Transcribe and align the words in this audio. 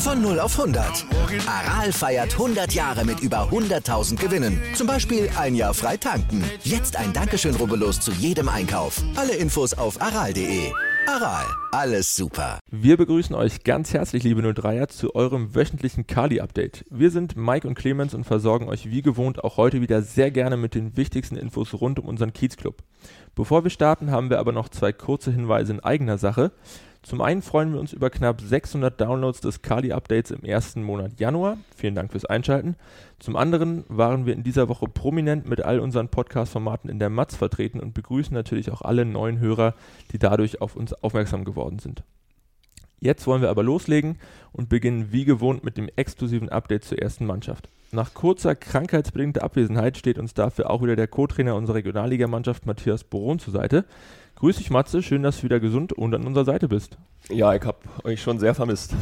Von 0.00 0.22
0 0.22 0.40
auf 0.40 0.58
100. 0.58 1.04
Aral 1.46 1.92
feiert 1.92 2.32
100 2.32 2.72
Jahre 2.72 3.04
mit 3.04 3.20
über 3.20 3.50
100.000 3.50 4.16
Gewinnen. 4.16 4.58
Zum 4.74 4.86
Beispiel 4.86 5.28
ein 5.38 5.54
Jahr 5.54 5.74
frei 5.74 5.98
tanken. 5.98 6.42
Jetzt 6.62 6.96
ein 6.96 7.12
Dankeschön, 7.12 7.54
rubbellos 7.54 8.00
zu 8.00 8.10
jedem 8.12 8.48
Einkauf. 8.48 9.02
Alle 9.14 9.34
Infos 9.34 9.74
auf 9.74 10.00
aral.de. 10.00 10.72
Aral, 11.06 11.44
alles 11.72 12.16
super. 12.16 12.60
Wir 12.70 12.96
begrüßen 12.96 13.34
euch 13.34 13.62
ganz 13.62 13.92
herzlich, 13.92 14.22
liebe 14.22 14.40
03er, 14.40 14.88
zu 14.88 15.14
eurem 15.14 15.54
wöchentlichen 15.54 16.06
Kali-Update. 16.06 16.86
Wir 16.88 17.10
sind 17.10 17.36
Mike 17.36 17.68
und 17.68 17.74
Clemens 17.74 18.14
und 18.14 18.24
versorgen 18.24 18.68
euch 18.68 18.90
wie 18.90 19.02
gewohnt 19.02 19.44
auch 19.44 19.58
heute 19.58 19.82
wieder 19.82 20.00
sehr 20.00 20.30
gerne 20.30 20.56
mit 20.56 20.74
den 20.74 20.96
wichtigsten 20.96 21.36
Infos 21.36 21.74
rund 21.74 21.98
um 21.98 22.06
unseren 22.06 22.32
Kiezclub. 22.32 22.76
Bevor 23.34 23.64
wir 23.64 23.70
starten, 23.70 24.10
haben 24.10 24.30
wir 24.30 24.38
aber 24.38 24.52
noch 24.52 24.70
zwei 24.70 24.92
kurze 24.92 25.30
Hinweise 25.30 25.72
in 25.72 25.80
eigener 25.80 26.16
Sache. 26.16 26.52
Zum 27.02 27.22
einen 27.22 27.40
freuen 27.40 27.72
wir 27.72 27.80
uns 27.80 27.94
über 27.94 28.10
knapp 28.10 28.42
600 28.42 29.00
Downloads 29.00 29.40
des 29.40 29.62
Kali-Updates 29.62 30.32
im 30.32 30.44
ersten 30.44 30.82
Monat 30.82 31.18
Januar. 31.18 31.56
Vielen 31.74 31.94
Dank 31.94 32.12
fürs 32.12 32.26
Einschalten. 32.26 32.76
Zum 33.18 33.36
anderen 33.36 33.84
waren 33.88 34.26
wir 34.26 34.34
in 34.34 34.42
dieser 34.42 34.68
Woche 34.68 34.86
prominent 34.86 35.48
mit 35.48 35.62
all 35.62 35.80
unseren 35.80 36.08
Podcast-Formaten 36.08 36.90
in 36.90 36.98
der 36.98 37.08
Matz 37.08 37.36
vertreten 37.36 37.80
und 37.80 37.94
begrüßen 37.94 38.34
natürlich 38.34 38.70
auch 38.70 38.82
alle 38.82 39.06
neuen 39.06 39.38
Hörer, 39.38 39.74
die 40.12 40.18
dadurch 40.18 40.60
auf 40.60 40.76
uns 40.76 40.92
aufmerksam 40.92 41.44
geworden 41.44 41.78
sind. 41.78 42.02
Jetzt 42.98 43.26
wollen 43.26 43.40
wir 43.40 43.48
aber 43.48 43.62
loslegen 43.62 44.18
und 44.52 44.68
beginnen 44.68 45.10
wie 45.10 45.24
gewohnt 45.24 45.64
mit 45.64 45.78
dem 45.78 45.88
exklusiven 45.96 46.50
Update 46.50 46.84
zur 46.84 46.98
ersten 46.98 47.24
Mannschaft. 47.24 47.70
Nach 47.92 48.14
kurzer 48.14 48.54
krankheitsbedingter 48.54 49.42
Abwesenheit 49.42 49.98
steht 49.98 50.16
uns 50.16 50.32
dafür 50.32 50.70
auch 50.70 50.80
wieder 50.80 50.94
der 50.94 51.08
Co-Trainer 51.08 51.56
unserer 51.56 51.76
Regionalligamannschaft 51.76 52.64
Matthias 52.64 53.02
Boron 53.02 53.40
zur 53.40 53.52
Seite. 53.52 53.84
Grüß 54.36 54.58
dich, 54.58 54.70
Matze. 54.70 55.02
Schön, 55.02 55.24
dass 55.24 55.38
du 55.38 55.42
wieder 55.42 55.58
gesund 55.58 55.92
und 55.92 56.14
an 56.14 56.24
unserer 56.24 56.44
Seite 56.44 56.68
bist. 56.68 56.98
Ja, 57.28 57.52
ich 57.52 57.64
habe 57.64 57.78
euch 58.04 58.22
schon 58.22 58.38
sehr 58.38 58.54
vermisst. 58.54 58.94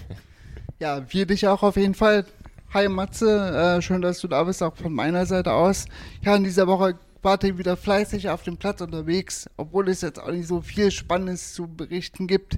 ja, 0.78 1.02
wir 1.06 1.26
dich 1.26 1.46
auch 1.46 1.62
auf 1.62 1.76
jeden 1.76 1.92
Fall. 1.92 2.24
Hi, 2.72 2.88
Matze. 2.88 3.76
Äh, 3.76 3.82
schön, 3.82 4.00
dass 4.00 4.20
du 4.20 4.28
da 4.28 4.42
bist, 4.44 4.62
auch 4.62 4.74
von 4.74 4.94
meiner 4.94 5.26
Seite 5.26 5.52
aus. 5.52 5.84
Ja, 6.22 6.34
in 6.34 6.44
dieser 6.44 6.66
Woche 6.66 6.98
warte 7.20 7.48
ich 7.48 7.58
wieder 7.58 7.76
fleißig 7.76 8.30
auf 8.30 8.42
dem 8.42 8.56
Platz 8.56 8.80
unterwegs, 8.80 9.50
obwohl 9.58 9.90
es 9.90 10.00
jetzt 10.00 10.18
auch 10.18 10.30
nicht 10.30 10.48
so 10.48 10.62
viel 10.62 10.90
Spannendes 10.90 11.52
zu 11.52 11.66
berichten 11.66 12.26
gibt. 12.26 12.56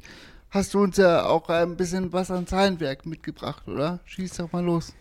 Hast 0.50 0.75
du 0.75 0.78
uns 0.78 0.97
ja 0.97 1.27
auch 1.27 1.48
ein 1.48 1.77
bisschen 1.77 2.12
was 2.12 2.31
an 2.31 2.47
Zahlenwerk 2.47 3.05
mitgebracht, 3.05 3.67
oder? 3.67 3.98
Schieß 4.05 4.37
doch 4.37 4.53
mal 4.53 4.64
los. 4.64 4.94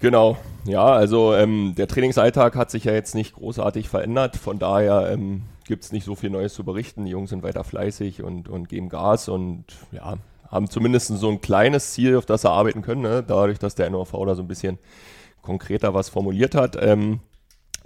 Genau, 0.00 0.36
ja, 0.66 0.84
also 0.84 1.34
ähm, 1.34 1.74
der 1.76 1.88
Trainingsalltag 1.88 2.56
hat 2.56 2.70
sich 2.70 2.84
ja 2.84 2.92
jetzt 2.92 3.14
nicht 3.14 3.34
großartig 3.34 3.88
verändert, 3.88 4.36
von 4.36 4.58
daher 4.58 5.10
ähm, 5.10 5.44
gibt 5.66 5.84
es 5.84 5.92
nicht 5.92 6.04
so 6.04 6.14
viel 6.14 6.30
Neues 6.30 6.54
zu 6.54 6.64
berichten. 6.64 7.04
Die 7.04 7.10
Jungs 7.10 7.30
sind 7.30 7.42
weiter 7.42 7.64
fleißig 7.64 8.22
und, 8.22 8.48
und 8.48 8.68
geben 8.68 8.88
Gas 8.88 9.28
und 9.28 9.64
ja, 9.92 10.14
haben 10.48 10.68
zumindest 10.68 11.08
so 11.08 11.30
ein 11.30 11.40
kleines 11.40 11.92
Ziel, 11.92 12.16
auf 12.16 12.26
das 12.26 12.42
sie 12.42 12.50
arbeiten 12.50 12.82
können, 12.82 13.02
ne? 13.02 13.24
dadurch, 13.26 13.58
dass 13.58 13.74
der 13.74 13.90
NOV 13.90 14.12
da 14.26 14.34
so 14.34 14.42
ein 14.42 14.48
bisschen 14.48 14.78
konkreter 15.42 15.94
was 15.94 16.08
formuliert 16.08 16.54
hat. 16.54 16.76
Ähm, 16.80 17.20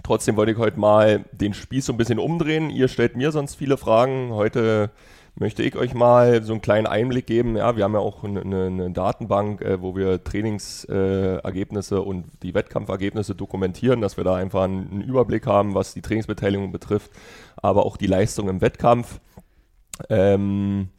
trotzdem 0.03 0.35
wollte 0.37 0.51
ich 0.51 0.57
heute 0.57 0.79
mal 0.79 1.25
den 1.31 1.53
Spieß 1.53 1.85
so 1.85 1.93
ein 1.93 1.97
bisschen 1.97 2.19
umdrehen. 2.19 2.69
Ihr 2.69 2.87
stellt 2.87 3.15
mir 3.15 3.31
sonst 3.31 3.55
viele 3.55 3.77
Fragen. 3.77 4.31
Heute 4.33 4.91
möchte 5.35 5.63
ich 5.63 5.75
euch 5.75 5.93
mal 5.93 6.43
so 6.43 6.53
einen 6.53 6.61
kleinen 6.61 6.87
Einblick 6.87 7.27
geben. 7.27 7.55
Ja, 7.55 7.75
wir 7.75 7.83
haben 7.83 7.93
ja 7.93 7.99
auch 7.99 8.23
eine, 8.23 8.41
eine 8.41 8.91
Datenbank, 8.91 9.61
äh, 9.61 9.81
wo 9.81 9.95
wir 9.95 10.23
Trainingsergebnisse 10.23 11.95
äh, 11.95 11.99
und 11.99 12.25
die 12.43 12.53
Wettkampfergebnisse 12.53 13.35
dokumentieren, 13.35 14.01
dass 14.01 14.17
wir 14.17 14.23
da 14.23 14.35
einfach 14.35 14.63
einen, 14.63 15.01
Überblick 15.01 15.47
haben, 15.47 15.75
was 15.75 15.93
die 15.93 16.01
Trainingsbeteiligung 16.01 16.71
betrifft, 16.71 17.11
aber 17.57 17.85
auch 17.85 17.97
die 17.97 18.07
Leistung 18.07 18.49
im 18.49 18.61
Wettkampf. 18.61 19.19
Ähm, 20.09 20.89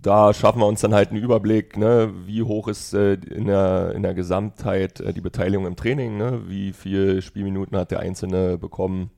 da 0.00 0.32
schaffen 0.32 0.60
wir 0.60 0.66
uns 0.66 0.80
dann 0.80 0.94
halt 0.94 1.10
einen 1.10 1.22
Überblick, 1.22 1.76
ne, 1.76 2.12
wie 2.26 2.42
hoch 2.42 2.68
ist 2.68 2.94
äh, 2.94 3.14
in, 3.14 3.46
der, 3.46 3.92
in 3.94 4.02
der 4.02 4.14
Gesamtheit 4.14 5.00
äh, 5.00 5.12
die 5.12 5.20
Beteiligung 5.20 5.66
im 5.66 5.76
Training, 5.76 6.16
ne, 6.16 6.42
wie 6.46 6.72
viele 6.72 7.20
Spielminuten 7.22 7.76
hat 7.76 7.90
der 7.90 8.00
Einzelne 8.00 8.58
bekommen 8.58 9.10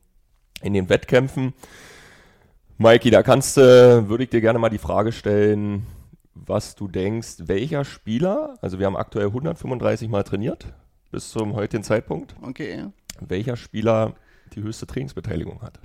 in 0.62 0.72
den 0.72 0.88
Wettkämpfen. 0.88 1.52
Maiki, 2.80 3.10
da 3.10 3.22
kannst 3.22 3.58
du, 3.58 4.08
würde 4.08 4.24
ich 4.24 4.30
dir 4.30 4.40
gerne 4.40 4.58
mal 4.58 4.70
die 4.70 4.78
Frage 4.78 5.12
stellen, 5.12 5.86
was 6.32 6.76
du 6.76 6.88
denkst, 6.88 7.34
welcher 7.40 7.84
Spieler, 7.84 8.56
also 8.62 8.78
wir 8.78 8.86
haben 8.86 8.96
aktuell 8.96 9.26
135 9.26 10.08
Mal 10.08 10.22
trainiert 10.22 10.64
bis 11.10 11.28
zum 11.28 11.52
heutigen 11.52 11.84
Zeitpunkt. 11.84 12.34
Okay. 12.40 12.86
Welcher 13.20 13.58
Spieler 13.58 14.14
die 14.54 14.62
höchste 14.62 14.86
Trainingsbeteiligung 14.86 15.60
hat? 15.60 15.78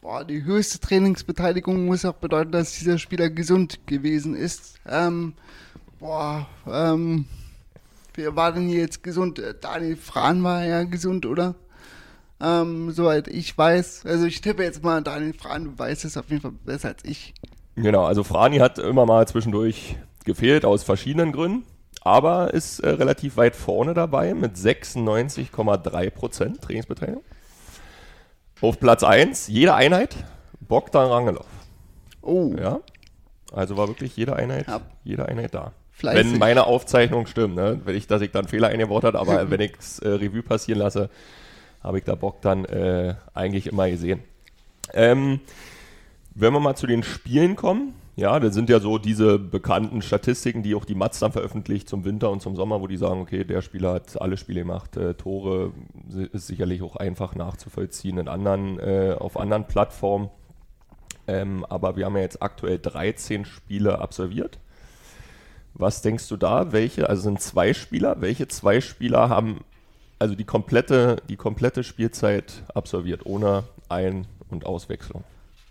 Boah, 0.00 0.24
die 0.24 0.44
höchste 0.44 0.78
Trainingsbeteiligung 0.78 1.86
muss 1.86 2.04
auch 2.04 2.14
bedeuten, 2.14 2.52
dass 2.52 2.78
dieser 2.78 2.98
Spieler 2.98 3.28
gesund 3.28 3.84
gewesen 3.88 4.36
ist. 4.36 4.76
Ähm, 4.88 5.34
boah, 5.98 6.46
ähm, 6.70 7.26
wer 8.14 8.36
war 8.36 8.52
denn 8.52 8.68
hier 8.68 8.78
jetzt 8.78 9.02
gesund? 9.02 9.40
Äh, 9.40 9.56
Daniel 9.60 9.96
Frahn 9.96 10.44
war 10.44 10.64
ja 10.64 10.84
gesund, 10.84 11.26
oder? 11.26 11.56
Ähm, 12.42 12.90
soweit 12.90 13.28
ich 13.28 13.56
weiß. 13.56 14.04
Also 14.04 14.26
ich 14.26 14.40
tippe 14.40 14.64
jetzt 14.64 14.82
mal 14.82 15.00
Daniel 15.02 15.32
Frani, 15.32 15.66
du 15.66 15.78
weißt 15.78 16.04
es 16.04 16.16
auf 16.16 16.28
jeden 16.28 16.42
Fall 16.42 16.52
besser 16.64 16.88
als 16.88 17.04
ich. 17.04 17.34
Genau, 17.76 18.04
also 18.04 18.24
Frani 18.24 18.58
hat 18.58 18.78
immer 18.78 19.06
mal 19.06 19.26
zwischendurch 19.28 19.96
gefehlt 20.24 20.64
aus 20.64 20.82
verschiedenen 20.82 21.32
Gründen, 21.32 21.64
aber 22.02 22.52
ist 22.52 22.80
äh, 22.80 22.90
relativ 22.90 23.36
weit 23.36 23.54
vorne 23.54 23.94
dabei 23.94 24.34
mit 24.34 24.56
96,3% 24.56 26.60
Trainingsbeteiligung. 26.60 27.22
Auf 28.60 28.78
Platz 28.78 29.04
1, 29.04 29.48
jede 29.48 29.74
Einheit, 29.74 30.16
Bogdan 30.60 31.08
Rangelov. 31.08 31.46
Oh. 32.22 32.54
Ja. 32.58 32.80
Also 33.52 33.76
war 33.76 33.88
wirklich 33.88 34.16
jede 34.16 34.36
Einheit, 34.36 34.66
ja. 34.66 34.80
jede 35.04 35.26
Einheit 35.26 35.54
da. 35.54 35.72
Fleißig. 35.92 36.32
Wenn 36.32 36.38
meine 36.38 36.66
Aufzeichnung 36.66 37.26
stimmt, 37.26 37.54
ne? 37.54 37.80
Wenn 37.84 37.96
ich, 37.96 38.06
dass 38.06 38.22
ich 38.22 38.30
dann 38.30 38.48
Fehler 38.48 38.68
eingebaut 38.68 39.04
habe, 39.04 39.18
aber 39.18 39.50
wenn 39.50 39.60
ich 39.60 39.72
es 39.78 39.98
äh, 39.98 40.08
Revue 40.08 40.42
passieren 40.42 40.80
lasse, 40.80 41.10
habe 41.82 41.98
ich 41.98 42.04
da 42.04 42.14
Bock 42.14 42.40
dann 42.42 42.64
äh, 42.64 43.14
eigentlich 43.34 43.66
immer 43.66 43.90
gesehen. 43.90 44.20
Ähm, 44.94 45.40
wenn 46.34 46.52
wir 46.52 46.60
mal 46.60 46.76
zu 46.76 46.86
den 46.86 47.02
Spielen 47.02 47.56
kommen, 47.56 47.94
ja, 48.14 48.38
das 48.40 48.54
sind 48.54 48.68
ja 48.68 48.78
so 48.78 48.98
diese 48.98 49.38
bekannten 49.38 50.02
Statistiken, 50.02 50.62
die 50.62 50.74
auch 50.74 50.84
die 50.84 50.94
Mats 50.94 51.18
dann 51.18 51.32
veröffentlicht 51.32 51.88
zum 51.88 52.04
Winter 52.04 52.30
und 52.30 52.42
zum 52.42 52.56
Sommer, 52.56 52.80
wo 52.80 52.86
die 52.86 52.98
sagen, 52.98 53.20
okay, 53.22 53.44
der 53.44 53.62
Spieler 53.62 53.94
hat 53.94 54.20
alle 54.20 54.36
Spiele 54.36 54.60
gemacht, 54.60 54.96
äh, 54.98 55.14
Tore 55.14 55.72
ist 56.32 56.46
sicherlich 56.46 56.82
auch 56.82 56.96
einfach 56.96 57.34
nachzuvollziehen 57.34 58.18
in 58.18 58.28
anderen, 58.28 58.78
äh, 58.78 59.16
auf 59.18 59.38
anderen 59.38 59.66
Plattformen. 59.66 60.28
Ähm, 61.26 61.64
aber 61.64 61.96
wir 61.96 62.04
haben 62.04 62.16
ja 62.16 62.22
jetzt 62.22 62.42
aktuell 62.42 62.78
13 62.78 63.46
Spiele 63.46 63.98
absolviert. 64.00 64.58
Was 65.74 66.02
denkst 66.02 66.28
du 66.28 66.36
da? 66.36 66.72
Welche, 66.72 67.08
also 67.08 67.22
sind 67.22 67.40
zwei 67.40 67.72
Spieler, 67.72 68.20
welche 68.20 68.46
zwei 68.48 68.82
Spieler 68.82 69.30
haben 69.30 69.60
also 70.22 70.36
die 70.36 70.44
komplette, 70.44 71.16
die 71.28 71.34
komplette 71.34 71.82
Spielzeit 71.82 72.62
absolviert, 72.74 73.26
ohne 73.26 73.64
Ein- 73.88 74.28
und 74.50 74.64
Auswechslung. 74.64 75.24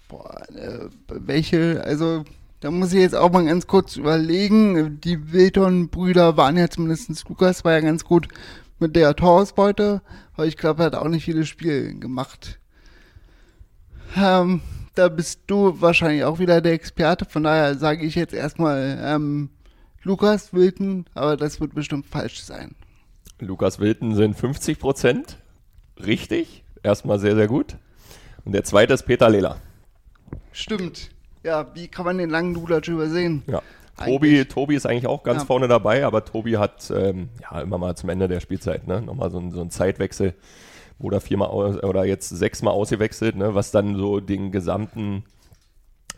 Boah, 0.09 0.41
äh, 0.53 0.89
welche, 1.07 1.81
also 1.85 2.25
da 2.59 2.69
muss 2.69 2.91
ich 2.91 3.00
jetzt 3.00 3.16
auch 3.16 3.31
mal 3.31 3.45
ganz 3.45 3.66
kurz 3.66 3.95
überlegen. 3.95 5.00
Die 5.00 5.31
Wilton-Brüder 5.31 6.35
waren 6.35 6.57
ja 6.57 6.69
zumindest, 6.69 7.29
Lukas 7.29 7.63
war 7.63 7.72
ja 7.72 7.79
ganz 7.79 8.03
gut 8.03 8.27
mit 8.77 8.98
der 8.98 9.15
Torausbeute, 9.15 10.01
aber 10.33 10.48
ich 10.48 10.57
glaube, 10.57 10.83
er 10.83 10.88
hat 10.88 10.95
auch 10.95 11.07
nicht 11.07 11.24
viele 11.24 11.45
Spiele 11.45 11.95
gemacht. 11.95 12.59
Ähm, 14.18 14.59
da 14.95 15.07
bist 15.07 15.44
du 15.47 15.80
wahrscheinlich 15.80 16.25
auch 16.25 16.39
wieder 16.39 16.59
der 16.59 16.74
Experte, 16.74 17.24
von 17.24 17.44
daher 17.44 17.75
sage 17.75 18.06
ich 18.06 18.15
jetzt 18.15 18.33
erstmal 18.33 19.00
ähm, 19.01 19.50
Lukas 20.04 20.54
Wilton, 20.54 21.06
aber 21.13 21.38
das 21.38 21.62
wird 21.62 21.74
bestimmt 21.74 22.06
falsch 22.06 22.44
sein. 22.44 22.75
Lukas 23.42 23.80
Wilton 23.80 24.16
sind 24.16 24.36
50 24.36 24.80
Prozent. 24.80 25.38
Richtig. 26.06 26.64
Erstmal 26.84 27.20
sehr, 27.20 27.36
sehr 27.36 27.48
gut. 27.48 27.76
Und 28.46 28.54
der 28.54 28.64
zweite 28.64 28.94
ist 28.94 29.04
Peter 29.04 29.30
Lehler. 29.30 29.58
Stimmt. 30.52 31.10
Ja, 31.44 31.74
wie 31.74 31.88
kann 31.88 32.06
man 32.06 32.18
den 32.18 32.30
langen 32.30 32.54
Lulatsch 32.54 32.88
übersehen? 32.88 33.44
Ja. 33.48 33.62
Tobi, 33.98 34.46
Tobi 34.46 34.76
ist 34.76 34.86
eigentlich 34.86 35.08
auch 35.08 35.24
ganz 35.24 35.42
ja. 35.42 35.46
vorne 35.46 35.68
dabei, 35.68 36.06
aber 36.06 36.26
Tobi 36.26 36.58
hat 36.58 36.92
ähm, 36.96 37.30
ja 37.42 37.62
immer 37.62 37.78
mal 37.78 37.96
zum 37.96 38.10
Ende 38.10 38.28
der 38.28 38.40
Spielzeit 38.40 38.88
ne, 38.88 39.02
nochmal 39.02 39.30
so, 39.30 39.38
ein, 39.38 39.52
so 39.52 39.62
einen 39.62 39.70
Zeitwechsel 39.70 40.34
oder 40.98 41.22
viermal 41.22 41.50
aus, 41.50 41.84
oder 41.84 42.06
jetzt 42.06 42.30
sechsmal 42.30 42.74
ausgewechselt, 42.74 43.36
ne, 43.36 43.54
was 43.54 43.72
dann 43.72 43.96
so 43.96 44.20
den 44.20 44.52
gesamten 44.52 45.24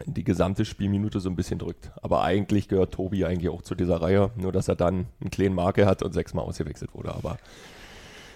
die 0.06 0.24
gesamte 0.24 0.66
Spielminute 0.66 1.20
so 1.20 1.30
ein 1.30 1.36
bisschen 1.36 1.60
drückt. 1.60 1.92
Aber 2.02 2.24
eigentlich 2.24 2.68
gehört 2.68 2.94
Tobi 2.94 3.26
eigentlich 3.26 3.50
auch 3.50 3.62
zu 3.62 3.76
dieser 3.76 4.02
Reihe, 4.02 4.32
nur 4.36 4.52
dass 4.52 4.68
er 4.68 4.76
dann 4.76 5.08
einen 5.22 5.32
kleinen 5.32 5.56
Marke 5.56 5.86
hat 5.86 6.04
und 6.04 6.14
sechsmal 6.14 6.46
ausgewechselt 6.46 6.94
wurde. 6.94 7.14
Aber 7.14 7.38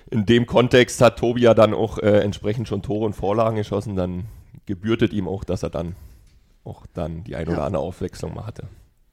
in 0.09 0.25
dem 0.25 0.45
Kontext 0.45 1.01
hat 1.01 1.19
Tobi 1.19 1.41
ja 1.41 1.53
dann 1.53 1.73
auch 1.73 1.97
äh, 1.97 2.19
entsprechend 2.19 2.67
schon 2.67 2.81
Tore 2.81 3.05
und 3.05 3.13
Vorlagen 3.13 3.57
geschossen. 3.57 3.95
Dann 3.95 4.25
gebürtet 4.65 5.13
ihm 5.13 5.27
auch, 5.27 5.43
dass 5.43 5.63
er 5.63 5.69
dann 5.69 5.95
auch 6.63 6.85
dann 6.93 7.23
die 7.23 7.35
ein 7.35 7.47
oder 7.47 7.63
andere 7.63 7.81
Aufwechslung 7.81 8.33
mal 8.33 8.45
hatte. 8.45 8.63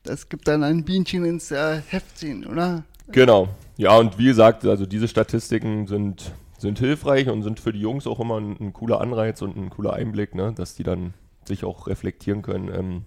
Das 0.02 0.28
gibt 0.28 0.48
dann 0.48 0.62
ein 0.62 0.84
Bienchen 0.84 1.24
ins 1.24 1.50
äh, 1.50 1.80
Heftchen, 1.88 2.46
oder? 2.46 2.84
Genau. 3.08 3.48
Ja, 3.76 3.96
und 3.96 4.18
wie 4.18 4.26
gesagt, 4.26 4.64
also 4.64 4.86
diese 4.86 5.08
Statistiken 5.08 5.86
sind, 5.86 6.32
sind 6.58 6.78
hilfreich 6.78 7.28
und 7.28 7.42
sind 7.42 7.60
für 7.60 7.72
die 7.72 7.80
Jungs 7.80 8.06
auch 8.06 8.20
immer 8.20 8.38
ein, 8.38 8.56
ein 8.60 8.72
cooler 8.72 9.00
Anreiz 9.00 9.42
und 9.42 9.56
ein 9.56 9.70
cooler 9.70 9.94
Einblick, 9.94 10.34
ne? 10.34 10.52
dass 10.54 10.74
die 10.74 10.82
dann 10.82 11.14
sich 11.48 11.64
auch 11.64 11.86
reflektieren 11.86 12.42
können, 12.42 12.68
ähm, 12.72 13.04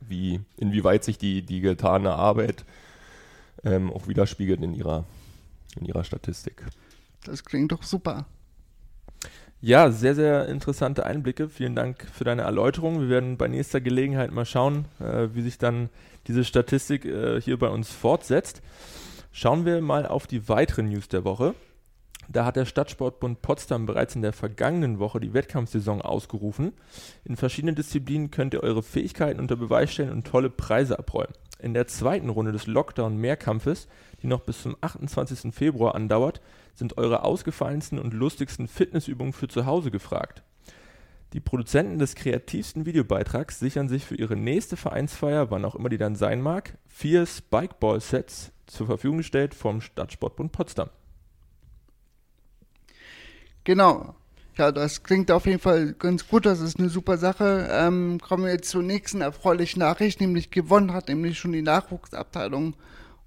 wie, 0.00 0.40
inwieweit 0.56 1.04
sich 1.04 1.18
die, 1.18 1.42
die 1.42 1.60
getane 1.60 2.14
Arbeit 2.14 2.64
ähm, 3.64 3.92
auch 3.92 4.08
widerspiegelt 4.08 4.62
in 4.62 4.74
ihrer, 4.74 5.04
in 5.78 5.86
ihrer 5.86 6.04
Statistik. 6.04 6.64
Das 7.24 7.44
klingt 7.44 7.72
doch 7.72 7.82
super. 7.82 8.26
Ja, 9.60 9.90
sehr, 9.90 10.14
sehr 10.14 10.46
interessante 10.48 11.06
Einblicke. 11.06 11.48
Vielen 11.48 11.74
Dank 11.74 12.06
für 12.12 12.24
deine 12.24 12.42
Erläuterung. 12.42 13.00
Wir 13.00 13.08
werden 13.08 13.38
bei 13.38 13.48
nächster 13.48 13.80
Gelegenheit 13.80 14.30
mal 14.30 14.44
schauen, 14.44 14.84
äh, 15.00 15.28
wie 15.32 15.40
sich 15.40 15.56
dann 15.56 15.88
diese 16.26 16.44
Statistik 16.44 17.06
äh, 17.06 17.40
hier 17.40 17.58
bei 17.58 17.68
uns 17.68 17.90
fortsetzt. 17.90 18.60
Schauen 19.32 19.64
wir 19.64 19.80
mal 19.80 20.06
auf 20.06 20.26
die 20.26 20.50
weiteren 20.50 20.90
News 20.90 21.08
der 21.08 21.24
Woche. 21.24 21.54
Da 22.28 22.44
hat 22.44 22.56
der 22.56 22.64
Stadtsportbund 22.64 23.42
Potsdam 23.42 23.86
bereits 23.86 24.16
in 24.16 24.22
der 24.22 24.32
vergangenen 24.32 24.98
Woche 24.98 25.20
die 25.20 25.34
Wettkampfsaison 25.34 26.02
ausgerufen. 26.02 26.72
In 27.24 27.36
verschiedenen 27.36 27.74
Disziplinen 27.74 28.30
könnt 28.30 28.54
ihr 28.54 28.62
eure 28.62 28.82
Fähigkeiten 28.82 29.40
unter 29.40 29.56
Beweis 29.56 29.92
stellen 29.92 30.12
und 30.12 30.26
tolle 30.26 30.50
Preise 30.50 30.98
abräumen. 30.98 31.34
In 31.60 31.74
der 31.74 31.86
zweiten 31.86 32.28
Runde 32.28 32.52
des 32.52 32.66
Lockdown-Mehrkampfes, 32.66 33.88
die 34.22 34.26
noch 34.26 34.40
bis 34.40 34.62
zum 34.62 34.76
28. 34.80 35.54
Februar 35.54 35.94
andauert, 35.94 36.40
sind 36.74 36.98
eure 36.98 37.24
ausgefallensten 37.24 37.98
und 37.98 38.12
lustigsten 38.12 38.68
Fitnessübungen 38.68 39.32
für 39.32 39.48
zu 39.48 39.64
Hause 39.64 39.90
gefragt. 39.90 40.42
Die 41.32 41.40
Produzenten 41.40 41.98
des 41.98 42.14
kreativsten 42.14 42.86
Videobeitrags 42.86 43.58
sichern 43.58 43.88
sich 43.88 44.04
für 44.04 44.14
ihre 44.14 44.36
nächste 44.36 44.76
Vereinsfeier, 44.76 45.50
wann 45.50 45.64
auch 45.64 45.74
immer 45.74 45.88
die 45.88 45.98
dann 45.98 46.16
sein 46.16 46.40
mag, 46.40 46.78
vier 46.86 47.26
Spikeball-Sets 47.26 48.52
zur 48.66 48.86
Verfügung 48.86 49.18
gestellt 49.18 49.54
vom 49.54 49.80
Stadtsportbund 49.80 50.52
Potsdam. 50.52 50.90
Genau. 53.64 54.14
Ja, 54.56 54.70
das 54.70 55.02
klingt 55.02 55.32
auf 55.32 55.46
jeden 55.46 55.58
Fall 55.58 55.94
ganz 55.94 56.28
gut. 56.28 56.46
Das 56.46 56.60
ist 56.60 56.78
eine 56.78 56.88
super 56.88 57.18
Sache. 57.18 57.68
Ähm, 57.72 58.20
kommen 58.20 58.44
wir 58.44 58.52
jetzt 58.52 58.70
zur 58.70 58.82
nächsten 58.82 59.20
erfreulichen 59.20 59.80
Nachricht, 59.80 60.20
nämlich 60.20 60.50
gewonnen 60.50 60.92
hat 60.92 61.08
nämlich 61.08 61.38
schon 61.38 61.52
die 61.52 61.62
Nachwuchsabteilung 61.62 62.76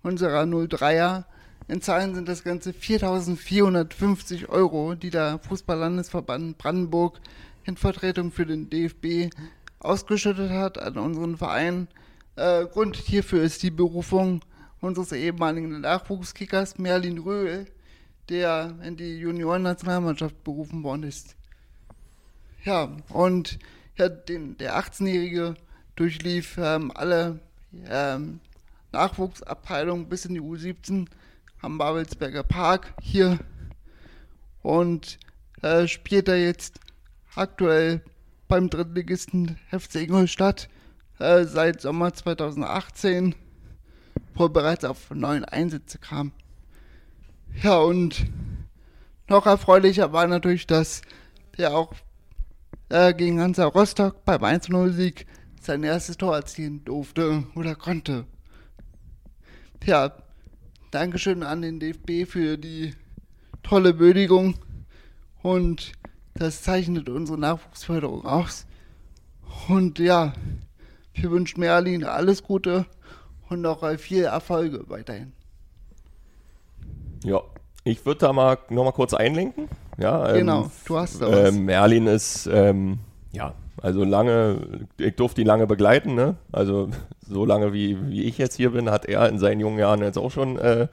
unserer 0.03 0.43
03er. 0.43 1.25
In 1.67 1.81
Zahlen 1.81 2.15
sind 2.15 2.29
das 2.29 2.45
Ganze 2.45 2.71
4.450 2.71 4.47
Euro, 4.47 4.95
die 4.95 5.09
der 5.09 5.39
Fußballlandesverband 5.39 6.57
Brandenburg 6.57 7.19
in 7.65 7.75
Vertretung 7.75 8.31
für 8.31 8.45
den 8.45 8.69
DFB 8.69 9.33
ausgeschüttet 9.79 10.51
hat 10.51 10.77
an 10.77 10.97
unseren 10.97 11.35
Verein. 11.35 11.89
Äh, 12.37 12.65
Grund 12.67 12.95
hierfür 12.95 13.43
ist 13.43 13.63
die 13.63 13.71
Berufung 13.71 14.41
unseres 14.79 15.11
ehemaligen 15.11 15.81
Nachwuchskickers 15.81 16.77
Merlin 16.77 17.17
Röhl, 17.17 17.67
der 18.29 18.75
in 18.83 18.97
die 18.97 19.17
Junioren-Nationalmannschaft 19.17 20.43
berufen 20.43 20.83
worden 20.83 21.03
ist. 21.03 21.35
Ja, 22.63 22.89
und 23.09 23.59
ja, 23.97 24.09
den, 24.09 24.57
der 24.57 24.77
18-Jährige 24.77 25.55
durchlief 25.95 26.57
ähm, 26.57 26.91
alle 26.93 27.39
ähm, 27.89 28.39
Nachwuchsabteilungen 28.91 30.07
bis 30.09 30.25
in 30.25 30.33
die 30.33 30.41
U17 30.41 31.07
am 31.61 31.77
Babelsberger 31.77 32.43
Park 32.43 32.93
hier 33.01 33.39
und 34.61 35.17
äh, 35.61 35.87
spielt 35.87 36.27
er 36.27 36.37
jetzt 36.37 36.79
aktuell 37.35 38.01
beim 38.47 38.69
Drittligisten 38.69 39.57
FC 39.71 39.95
Ingolstadt 39.95 40.69
äh, 41.19 41.45
seit 41.45 41.81
Sommer 41.81 42.13
2018, 42.13 43.35
wo 44.35 44.45
er 44.45 44.49
bereits 44.49 44.85
auf 44.85 45.09
neun 45.11 45.45
Einsätze 45.45 45.97
kam. 45.97 46.31
Ja, 47.61 47.77
und 47.79 48.27
noch 49.27 49.45
erfreulicher 49.45 50.13
war 50.13 50.27
natürlich, 50.27 50.67
dass 50.67 51.01
der 51.57 51.75
auch 51.75 51.93
äh, 52.89 53.13
gegen 53.13 53.41
Hansa 53.41 53.65
Rostock 53.65 54.23
beim 54.25 54.43
1-0-Sieg 54.43 55.25
sein 55.61 55.83
erstes 55.83 56.17
Tor 56.17 56.35
erzielen 56.35 56.85
durfte 56.85 57.43
oder 57.55 57.75
konnte. 57.75 58.25
Ja, 59.83 60.13
Dankeschön 60.91 61.43
an 61.43 61.61
den 61.61 61.79
DFB 61.79 62.25
für 62.25 62.57
die 62.57 62.95
tolle 63.61 63.99
Würdigung 63.99 64.55
und 65.43 65.91
das 66.33 66.61
zeichnet 66.61 67.09
unsere 67.09 67.37
Nachwuchsförderung 67.37 68.25
aus. 68.25 68.65
Und 69.67 69.99
ja, 69.99 70.33
wir 71.13 71.31
wünschen 71.31 71.59
Merlin 71.59 72.05
alles 72.05 72.43
Gute 72.43 72.85
und 73.49 73.61
noch 73.61 73.85
viel 73.97 74.23
Erfolge 74.23 74.85
weiterhin. 74.87 75.33
Ja, 77.23 77.41
ich 77.83 78.05
würde 78.05 78.19
da 78.19 78.33
mal 78.33 78.57
noch 78.69 78.83
mal 78.83 78.91
kurz 78.91 79.13
einlenken. 79.13 79.69
Ja, 79.97 80.29
ähm, 80.29 80.39
genau, 80.39 80.71
du 80.85 80.97
hast 80.97 81.21
da 81.21 81.31
was. 81.31 81.49
Ähm, 81.49 81.65
Merlin 81.65 82.07
ist, 82.07 82.47
ähm, 82.51 82.99
ja, 83.31 83.53
also 83.81 84.03
lange, 84.03 84.87
ich 84.97 85.15
durfte 85.15 85.41
ihn 85.41 85.47
lange 85.47 85.67
begleiten, 85.67 86.15
ne? 86.15 86.35
Also 86.51 86.89
so 87.21 87.45
lange 87.45 87.73
wie, 87.73 87.97
wie 88.09 88.23
ich 88.23 88.37
jetzt 88.37 88.55
hier 88.55 88.71
bin, 88.71 88.89
hat 88.89 89.05
er 89.05 89.29
in 89.29 89.39
seinen 89.39 89.59
jungen 89.59 89.79
Jahren 89.79 90.01
jetzt 90.01 90.17
auch 90.17 90.31
schon 90.31 90.57
äh, 90.57 90.87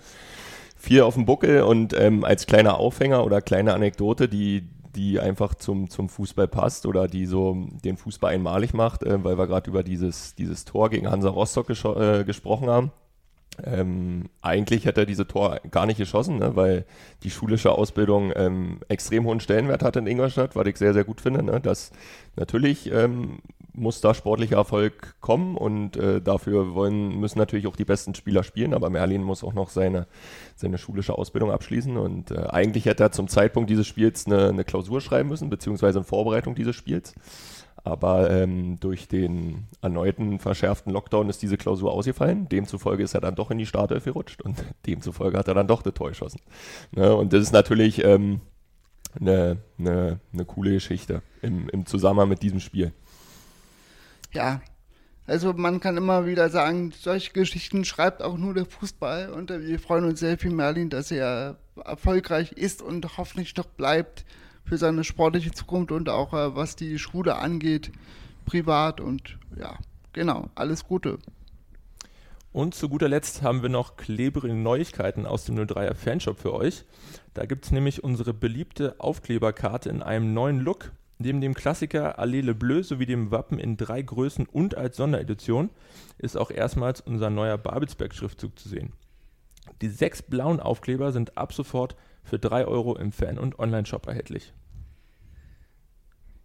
viel 0.77 1.03
auf 1.03 1.15
dem 1.15 1.27
Buckel 1.27 1.63
und 1.63 1.99
ähm, 1.99 2.25
als 2.25 2.47
kleiner 2.47 2.79
Aufhänger 2.79 3.25
oder 3.25 3.41
kleine 3.41 3.75
Anekdote, 3.75 4.29
die, 4.29 4.69
die 4.95 5.19
einfach 5.19 5.55
zum, 5.55 5.89
zum 5.89 6.09
Fußball 6.09 6.49
passt 6.49 6.87
oder 6.87 7.09
die 7.09 7.27
so 7.27 7.69
den 7.85 7.97
Fußball 7.97 8.35
einmalig 8.35 8.75
macht, 8.75 9.03
äh, 9.03 9.25
weil 9.25 9.39
wir 9.39 9.47
gerade 9.47 9.71
über 9.71 9.83
dieses, 9.83 10.35
dieses 10.35 10.65
Tor 10.65 10.91
gegen 10.91 11.11
Hansa 11.11 11.31
Rostock 11.31 11.71
äh, 11.71 12.25
gesprochen 12.25 12.69
haben. 12.69 12.93
Ähm, 13.63 14.29
eigentlich 14.43 14.85
hätte 14.85 15.03
er 15.03 15.07
diese 15.07 15.27
Tor 15.27 15.61
gar 15.71 15.87
nicht 15.87 15.99
geschossen, 15.99 16.39
ne, 16.39 16.57
weil 16.57 16.85
die 17.23 17.31
schulische 17.31 17.73
Ausbildung 17.73 18.33
ähm, 18.35 18.81
extrem 18.89 19.25
hohen 19.25 19.41
Stellenwert 19.41 19.83
hat 19.83 19.97
in 19.97 20.07
Ingolstadt, 20.07 20.57
was 20.57 20.67
ich 20.67 20.77
sehr, 20.77 20.93
sehr 20.93 21.05
gut 21.05 21.21
finde. 21.21 21.43
Ne, 21.43 21.61
dass 21.61 21.93
natürlich 22.37 22.91
ähm, 22.91 23.39
muss 23.75 24.01
da 24.01 24.15
sportlicher 24.15 24.57
Erfolg 24.57 25.17
kommen 25.21 25.57
und 25.57 25.97
äh, 25.97 26.21
dafür 26.21 26.75
wollen, 26.75 27.19
müssen 27.19 27.39
natürlich 27.39 27.67
auch 27.67 27.77
die 27.77 27.85
besten 27.85 28.15
Spieler 28.15 28.45
spielen, 28.45 28.73
aber 28.73 28.89
Merlin 28.89 29.23
muss 29.23 29.43
auch 29.43 29.53
noch 29.53 29.69
seine, 29.69 30.07
seine 30.55 30.79
schulische 30.79 31.19
Ausbildung 31.19 31.51
abschließen 31.51 31.97
und 31.97 32.31
äh, 32.31 32.47
eigentlich 32.49 32.87
hätte 32.87 33.03
er 33.03 33.13
zum 33.13 33.27
Zeitpunkt 33.27 33.69
dieses 33.69 33.87
Spiels 33.87 34.27
eine, 34.27 34.49
eine 34.49 34.65
Klausur 34.65 35.01
schreiben 35.01 35.29
müssen, 35.29 35.51
beziehungsweise 35.51 35.99
in 35.99 36.05
Vorbereitung 36.05 36.55
dieses 36.55 36.77
Spiels. 36.77 37.15
Aber 37.87 38.31
ähm, 38.31 38.81
durch 38.81 39.09
den 39.09 39.69
erneuten 39.83 40.39
verschärften 40.39 40.91
Lockdown 40.91 41.29
ist 41.29 41.43
diese 41.43 41.59
Klausur 41.59 41.93
ausgefallen. 41.93 42.49
Demzufolge 42.49 43.03
ist 43.03 43.15
er 43.15 43.21
dann 43.21 43.35
doch 43.35 43.51
in 43.51 43.59
die 43.59 43.67
Startelf 43.67 44.05
gerutscht 44.05 44.41
und 44.41 44.57
demzufolge 44.87 45.37
hat 45.37 45.49
er 45.49 45.55
dann 45.55 45.69
doch 45.69 45.83
das 45.83 45.93
Tor 45.93 46.09
geschossen. 46.09 46.41
Ne? 46.93 47.15
Und 47.15 47.35
das 47.35 47.43
ist 47.43 47.53
natürlich 47.53 48.03
ähm, 48.03 48.41
eine, 49.21 49.59
eine, 49.79 50.19
eine 50.33 50.45
coole 50.47 50.73
Geschichte 50.73 51.21
im, 51.43 51.69
im 51.69 51.85
Zusammenhang 51.85 52.31
mit 52.31 52.43
diesem 52.43 52.61
Spiel. 52.61 52.93
Ja, 54.33 54.63
also 55.27 55.53
man 55.53 55.81
kann 55.81 55.99
immer 55.99 56.27
wieder 56.27 56.49
sagen, 56.49 56.93
solche 56.99 57.33
Geschichten 57.33 57.85
schreibt 57.85 58.23
auch 58.23 58.39
nur 58.39 58.55
der 58.55 58.65
Fußball 58.65 59.29
und 59.31 59.51
wir 59.51 59.79
freuen 59.79 60.05
uns 60.05 60.21
sehr 60.21 60.39
viel, 60.39 60.51
Merlin, 60.51 60.89
dass 60.89 61.11
er 61.11 61.59
erfolgreich 61.85 62.53
ist 62.53 62.81
und 62.81 63.19
hoffentlich 63.19 63.55
noch 63.57 63.67
bleibt 63.67 64.25
für 64.65 64.79
seine 64.79 65.05
sportliche 65.05 65.53
Zukunft 65.53 65.93
und 65.93 66.09
auch 66.09 66.33
äh, 66.33 66.57
was 66.57 66.77
die 66.77 66.99
Schule 66.99 67.37
angeht, 67.37 67.93
privat 68.45 69.01
und 69.01 69.39
ja, 69.59 69.79
genau, 70.13 70.49
alles 70.55 70.85
Gute. 70.85 71.19
Und 72.53 72.75
zu 72.77 72.89
guter 72.89 73.09
Letzt 73.09 73.43
haben 73.43 73.63
wir 73.63 73.69
noch 73.69 73.97
klebrige 73.97 74.55
Neuigkeiten 74.55 75.27
aus 75.27 75.45
dem 75.45 75.57
03er 75.59 75.95
Fanshop 75.95 76.39
für 76.39 76.55
euch. 76.55 76.85
Da 77.35 77.47
gibt 77.47 77.65
es 77.65 77.73
nämlich 77.73 78.05
unsere 78.05 78.33
beliebte 78.33 78.95
Aufkleberkarte 79.01 79.91
in 79.91 80.03
einem 80.03 80.35
neuen 80.35 80.61
Look. 80.61 80.93
Neben 81.19 81.41
dem 81.41 81.55
Klassiker 81.55 82.19
Allele 82.21 82.55
Bleu 82.55 82.85
sowie 82.85 83.07
dem 83.07 83.33
Wappen 83.33 83.59
in 83.59 83.77
drei 83.77 84.03
Größen 84.03 84.47
und 84.47 84.77
als 84.77 84.97
Sonderedition 84.97 85.71
ist 86.19 86.37
auch 86.37 86.53
erstmals 86.53 87.01
unser 87.01 87.29
neuer 87.29 87.59
Babelsberg-Schriftzug 87.59 88.57
zu 88.57 88.69
sehen. 88.69 88.93
Die 89.81 89.89
sechs 89.89 90.23
blauen 90.23 90.61
Aufkleber 90.61 91.11
sind 91.11 91.37
ab 91.37 91.53
sofort 91.53 91.97
für 92.25 92.39
3 92.39 92.67
Euro 92.67 92.97
im 92.97 93.13
Fan- 93.13 93.39
und 93.39 93.59
Online-Shop 93.59 94.07
erhältlich. 94.07 94.53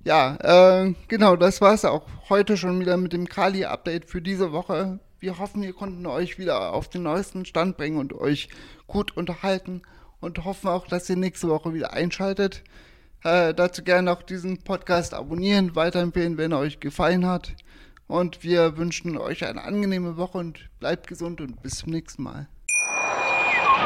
Ja, 0.04 0.38
äh, 0.86 0.94
genau, 1.08 1.36
das 1.36 1.60
war 1.60 1.74
es 1.74 1.84
auch 1.84 2.08
heute 2.30 2.56
schon 2.56 2.80
wieder 2.80 2.96
mit 2.98 3.12
dem 3.12 3.28
Kali-Update 3.28 4.06
für 4.06 4.22
diese 4.22 4.52
Woche. 4.52 5.00
Wir 5.20 5.40
hoffen, 5.40 5.62
wir 5.62 5.74
konnten 5.74 6.06
euch 6.06 6.38
wieder 6.40 6.74
auf 6.74 6.90
den 6.90 7.04
neuesten 7.04 7.46
Stand 7.46 7.76
bringen 7.76 7.98
und 7.98 8.14
euch 8.14 8.48
gut 8.88 9.18
unterhalten 9.18 9.82
und 10.22 10.46
hoffen 10.46 10.70
auch, 10.70 10.88
dass 10.88 11.10
ihr 11.10 11.18
nächste 11.18 11.50
Woche 11.50 11.74
wieder 11.74 11.92
einschaltet. 11.92 12.64
Äh, 13.24 13.54
dazu 13.54 13.84
gerne 13.84 14.12
auch 14.12 14.24
diesen 14.24 14.64
Podcast 14.64 15.14
abonnieren, 15.14 15.76
weiterempfehlen, 15.76 16.38
wenn 16.38 16.54
er 16.54 16.60
euch 16.60 16.80
gefallen 16.80 17.26
hat. 17.26 17.56
Und 18.08 18.44
wir 18.44 18.78
wünschen 18.78 19.18
euch 19.18 19.46
eine 19.46 19.64
angenehme 19.64 20.18
Woche 20.18 20.38
und 20.38 20.70
bleibt 20.80 21.08
gesund 21.08 21.42
und 21.42 21.62
bis 21.62 21.80
zum 21.80 21.92
nächsten 21.92 22.24
Mal. 22.24 22.48